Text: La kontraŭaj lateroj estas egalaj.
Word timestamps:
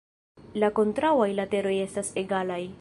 La 0.63 0.69
kontraŭaj 0.79 1.29
lateroj 1.43 1.77
estas 1.85 2.13
egalaj. 2.25 2.63